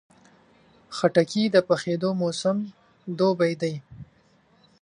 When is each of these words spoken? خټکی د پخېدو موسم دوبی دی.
خټکی 0.95 1.43
د 1.51 1.55
پخېدو 1.67 2.09
موسم 2.21 2.57
دوبی 3.17 3.53
دی. 3.61 3.73